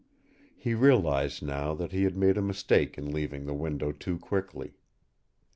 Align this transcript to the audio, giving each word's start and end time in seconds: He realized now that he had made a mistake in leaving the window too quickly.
He 0.57 0.73
realized 0.73 1.43
now 1.45 1.75
that 1.75 1.91
he 1.91 2.05
had 2.05 2.17
made 2.17 2.35
a 2.35 2.41
mistake 2.41 2.97
in 2.97 3.11
leaving 3.13 3.45
the 3.45 3.53
window 3.53 3.91
too 3.91 4.17
quickly. 4.17 4.73